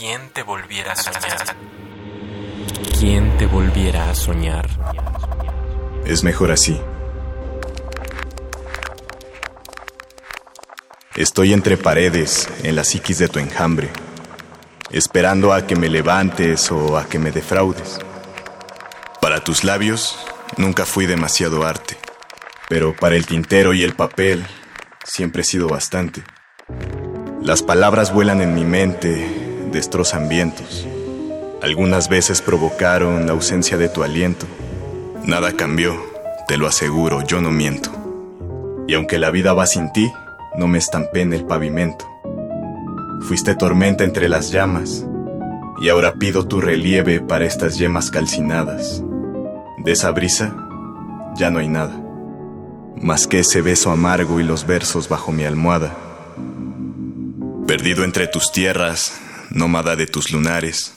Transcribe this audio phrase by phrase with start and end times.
[0.00, 1.56] ¿Quién te volviera a soñar?
[2.98, 4.66] ¿Quién te volviera a soñar?
[6.06, 6.80] Es mejor así.
[11.16, 13.90] Estoy entre paredes, en la psiquis de tu enjambre,
[14.90, 17.98] esperando a que me levantes o a que me defraudes.
[19.20, 20.18] Para tus labios
[20.56, 21.98] nunca fui demasiado arte,
[22.70, 24.46] pero para el tintero y el papel
[25.04, 26.22] siempre he sido bastante.
[27.42, 30.86] Las palabras vuelan en mi mente, destrozan vientos.
[31.62, 34.46] Algunas veces provocaron la ausencia de tu aliento.
[35.24, 35.94] Nada cambió,
[36.48, 37.90] te lo aseguro, yo no miento.
[38.88, 40.10] Y aunque la vida va sin ti,
[40.56, 42.08] no me estampé en el pavimento.
[43.22, 45.06] Fuiste tormenta entre las llamas,
[45.80, 49.02] y ahora pido tu relieve para estas yemas calcinadas.
[49.78, 50.54] De esa brisa
[51.36, 51.98] ya no hay nada,
[52.96, 55.96] más que ese beso amargo y los versos bajo mi almohada.
[57.66, 60.94] Perdido entre tus tierras, nómada de tus lunares,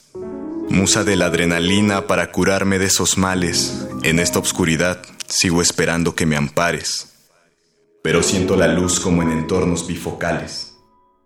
[0.70, 6.26] musa de la adrenalina para curarme de esos males, en esta oscuridad sigo esperando que
[6.26, 7.14] me ampares
[8.04, 10.76] pero siento la luz como en entornos bifocales.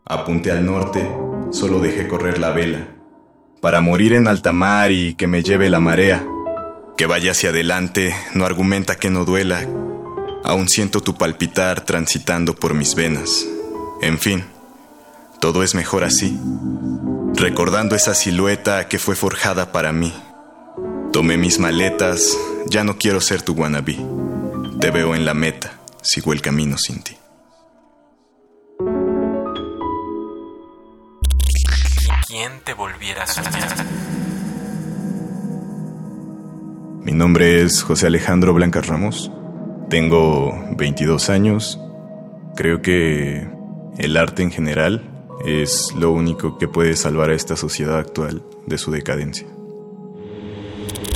[0.06, 1.10] Apunté al norte,
[1.52, 2.88] solo dejé correr la vela,
[3.62, 6.26] para morir en alta mar y que me lleve la marea.
[6.96, 9.68] Que vaya hacia adelante no argumenta que no duela,
[10.44, 13.46] aún siento tu palpitar transitando por mis venas.
[14.02, 14.46] En fin,
[15.42, 16.40] todo es mejor así,
[17.38, 20.14] recordando esa silueta que fue forjada para mí.
[21.14, 23.98] Tomé mis maletas, ya no quiero ser tu wannabe,
[24.82, 27.18] te veo en la meta sigo el camino sin ti.
[32.28, 33.86] ¿Quién te volviera a soñar?
[37.04, 39.32] Mi nombre es José Alejandro Blancas Ramos.
[39.90, 41.80] Tengo 22 años.
[42.56, 43.48] Creo que
[43.98, 48.78] el arte en general es lo único que puede salvar a esta sociedad actual de
[48.78, 49.48] su decadencia.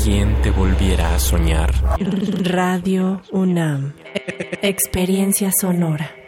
[0.04, 1.72] ¿Quién te volviera a soñar?
[2.44, 3.94] Radio UNAM.
[4.62, 6.21] Experiencia sonora.